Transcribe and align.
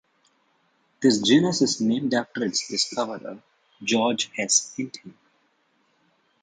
This 0.99 1.19
genus 1.21 1.61
is 1.61 1.79
named 1.79 2.15
after 2.15 2.43
its 2.43 2.67
discoverer 2.67 3.37
George 3.83 4.31
S. 4.35 4.73
Hinton. 4.75 5.15